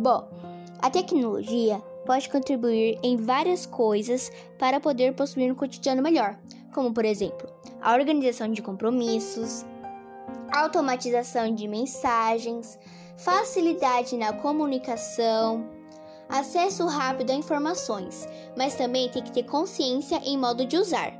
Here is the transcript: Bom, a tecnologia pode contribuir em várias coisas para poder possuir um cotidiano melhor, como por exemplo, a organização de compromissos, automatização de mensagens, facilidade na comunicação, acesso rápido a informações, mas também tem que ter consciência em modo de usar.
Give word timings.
Bom, 0.00 0.26
a 0.80 0.88
tecnologia 0.88 1.78
pode 2.06 2.30
contribuir 2.30 2.98
em 3.02 3.18
várias 3.18 3.66
coisas 3.66 4.32
para 4.58 4.80
poder 4.80 5.14
possuir 5.14 5.52
um 5.52 5.54
cotidiano 5.54 6.00
melhor, 6.00 6.38
como 6.72 6.90
por 6.90 7.04
exemplo, 7.04 7.46
a 7.82 7.92
organização 7.92 8.50
de 8.50 8.62
compromissos, 8.62 9.66
automatização 10.50 11.54
de 11.54 11.68
mensagens, 11.68 12.78
facilidade 13.18 14.16
na 14.16 14.32
comunicação, 14.32 15.68
acesso 16.30 16.86
rápido 16.86 17.32
a 17.32 17.34
informações, 17.34 18.26
mas 18.56 18.74
também 18.76 19.10
tem 19.10 19.22
que 19.22 19.32
ter 19.32 19.42
consciência 19.42 20.16
em 20.24 20.38
modo 20.38 20.64
de 20.64 20.78
usar. 20.78 21.12